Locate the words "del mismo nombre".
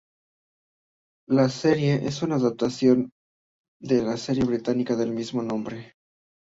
4.95-5.93